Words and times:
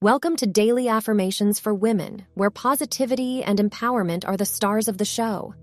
Welcome 0.00 0.36
to 0.36 0.46
Daily 0.46 0.86
Affirmations 0.86 1.58
for 1.58 1.74
Women, 1.74 2.24
where 2.34 2.50
positivity 2.50 3.42
and 3.42 3.58
empowerment 3.58 4.28
are 4.28 4.36
the 4.36 4.46
stars 4.46 4.86
of 4.86 4.96
the 4.96 5.04
show. 5.04 5.56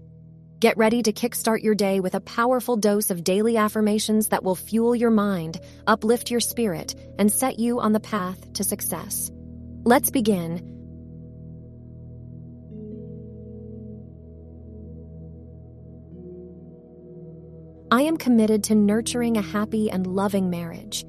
Get 0.60 0.78
ready 0.78 1.02
to 1.04 1.14
kickstart 1.14 1.64
your 1.64 1.74
day 1.74 2.02
with 2.02 2.16
a 2.16 2.20
powerful 2.20 2.76
dose 2.76 3.12
of 3.12 3.24
daily 3.24 3.56
affirmations 3.56 4.28
that 4.28 4.44
will 4.44 4.56
fuel 4.56 4.94
your 4.94 5.10
mind, 5.10 5.62
uplift 5.88 6.30
your 6.30 6.42
spirit, 6.42 6.96
and 7.18 7.32
set 7.32 7.60
you 7.60 7.80
on 7.80 7.94
the 7.94 8.02
path 8.02 8.52
to 8.56 8.66
success. 8.66 9.32
Let's 9.86 10.12
begin. 10.12 10.58
I 17.90 18.02
am 18.02 18.18
committed 18.18 18.66
to 18.66 18.76
nurturing 18.76 19.38
a 19.38 19.42
happy 19.42 19.90
and 19.90 20.06
loving 20.06 20.50
marriage. 20.50 21.06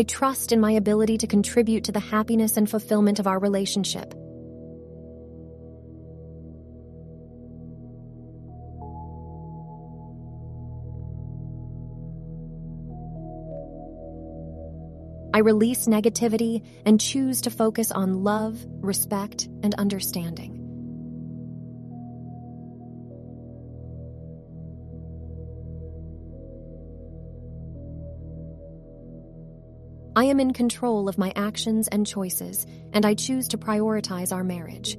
I 0.00 0.02
trust 0.02 0.50
in 0.50 0.60
my 0.60 0.72
ability 0.72 1.18
to 1.18 1.26
contribute 1.26 1.84
to 1.84 1.92
the 1.92 2.00
happiness 2.00 2.56
and 2.56 2.70
fulfillment 2.70 3.18
of 3.18 3.26
our 3.26 3.38
relationship. 3.38 4.14
I 15.34 15.40
release 15.40 15.86
negativity 15.86 16.64
and 16.86 16.98
choose 16.98 17.42
to 17.42 17.50
focus 17.50 17.92
on 17.92 18.24
love, 18.24 18.58
respect, 18.80 19.50
and 19.62 19.74
understanding. 19.74 20.59
I 30.20 30.24
am 30.24 30.38
in 30.38 30.52
control 30.52 31.08
of 31.08 31.16
my 31.16 31.32
actions 31.34 31.88
and 31.88 32.06
choices, 32.06 32.66
and 32.92 33.06
I 33.06 33.14
choose 33.14 33.48
to 33.48 33.56
prioritize 33.56 34.32
our 34.32 34.44
marriage. 34.44 34.98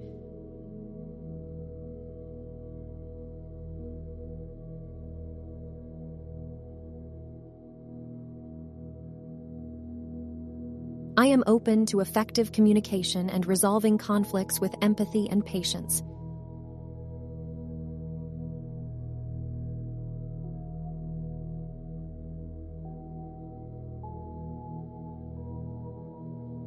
I 11.16 11.27
am 11.27 11.44
open 11.45 11.86
to 11.86 11.99
effective 11.99 12.52
communication 12.52 13.30
and 13.30 13.45
resolving 13.45 13.99
conflicts 13.99 14.59
with 14.59 14.73
empathy 14.81 15.30
and 15.30 15.45
patience. 15.45 16.02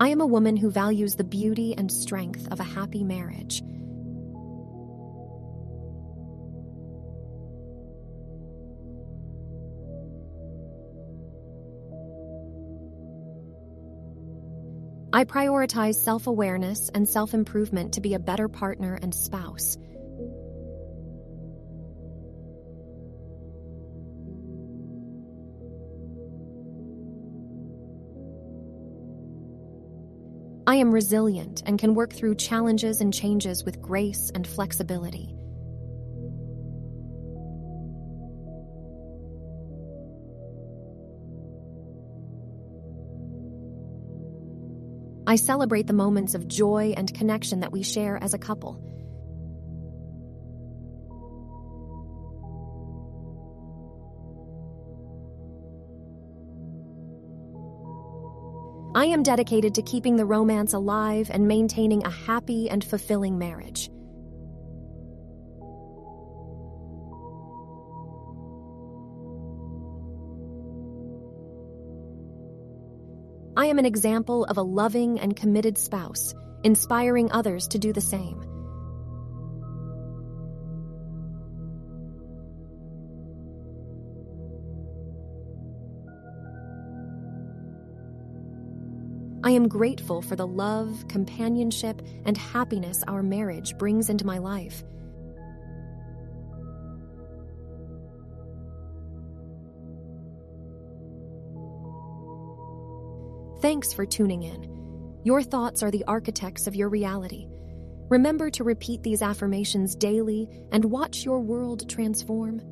I 0.01 0.09
am 0.09 0.21
a 0.21 0.27
woman 0.27 0.57
who 0.57 0.71
values 0.71 1.15
the 1.15 1.25
beauty 1.25 1.75
and 1.77 1.91
strength 1.91 2.49
of 2.51 2.59
a 2.59 2.65
happy 2.65 3.05
marriage. 3.05 3.63
I 15.13 15.25
prioritize 15.25 15.95
self 15.95 16.27
awareness 16.27 16.89
and 16.93 17.09
self 17.09 17.33
improvement 17.33 17.95
to 17.95 18.01
be 18.01 18.15
a 18.15 18.19
better 18.19 18.49
partner 18.49 18.99
and 19.01 19.15
spouse. 19.15 19.79
I 30.67 30.77
am 30.77 30.93
resilient 30.93 31.63
and 31.67 31.79
can 31.79 31.95
work 31.95 32.15
through 32.15 32.37
challenges 32.37 33.03
and 33.03 33.13
changes 33.13 33.65
with 33.65 33.83
grace 33.83 34.31
and 34.35 34.47
flexibility. 34.47 35.37
I 45.27 45.37
celebrate 45.37 45.87
the 45.87 45.93
moments 45.93 46.35
of 46.35 46.49
joy 46.49 46.95
and 46.97 47.13
connection 47.13 47.61
that 47.61 47.73
we 47.73 47.83
share 47.83 48.23
as 48.23 48.33
a 48.33 48.39
couple. 48.39 48.94
I 58.97 59.07
am 59.07 59.25
dedicated 59.25 59.75
to 59.75 59.83
keeping 59.83 60.15
the 60.15 60.25
romance 60.25 60.73
alive 60.73 61.29
and 61.33 61.49
maintaining 61.49 62.05
a 62.05 62.11
happy 62.11 62.71
and 62.71 62.85
fulfilling 62.85 63.39
marriage. 63.39 63.91
I 73.57 73.67
am 73.67 73.81
an 73.81 73.85
example 73.85 74.45
of 74.45 74.59
a 74.59 74.63
loving 74.63 75.19
and 75.19 75.35
committed 75.35 75.77
spouse, 75.77 76.33
inspiring 76.63 77.33
others 77.33 77.67
to 77.69 77.79
do 77.79 77.93
the 77.93 78.01
same. 78.01 78.54
I 89.45 89.51
am 89.51 89.69
grateful 89.69 90.23
for 90.23 90.37
the 90.37 90.47
love, 90.47 91.05
companionship, 91.07 92.01
and 92.25 92.35
happiness 92.35 93.05
our 93.07 93.23
marriage 93.23 93.77
brings 93.77 94.09
into 94.09 94.25
my 94.25 94.39
life. 94.39 94.83
Thanks 103.61 103.93
for 103.93 104.07
tuning 104.07 104.45
in. 104.45 105.21
Your 105.25 105.43
thoughts 105.43 105.83
are 105.83 105.91
the 105.91 106.05
architects 106.07 106.67
of 106.67 106.75
your 106.75 106.89
reality. 106.89 107.47
Remember 108.09 108.49
to 108.49 108.65
repeat 108.65 109.03
these 109.03 109.21
affirmations 109.21 109.95
daily 109.95 110.49
and 110.73 110.87
watch 110.87 111.23
your 111.23 111.41
world 111.41 111.87
transform. 111.87 112.63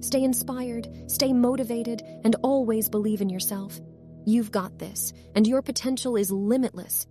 Stay 0.00 0.22
inspired, 0.22 0.88
stay 1.06 1.34
motivated, 1.34 2.02
and 2.24 2.34
always 2.42 2.88
believe 2.88 3.20
in 3.20 3.28
yourself. 3.28 3.78
You've 4.26 4.50
got 4.50 4.78
this, 4.78 5.12
and 5.34 5.46
your 5.46 5.60
potential 5.60 6.16
is 6.16 6.30
limitless. 6.30 7.06